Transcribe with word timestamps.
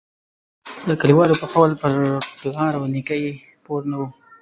د 0.87 0.89
کلیوالو 1.01 1.39
په 1.41 1.47
قول 1.53 1.71
پر 1.81 1.93
پلار 2.41 2.71
او 2.79 2.83
نیکه 2.93 3.15
یې 3.23 3.31
پور 3.63 3.81
نه 3.91 3.95
وو. 3.99 4.07